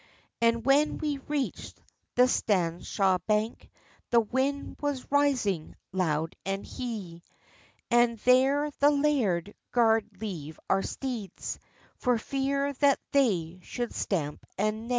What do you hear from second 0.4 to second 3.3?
And when we reachd the Staneshaw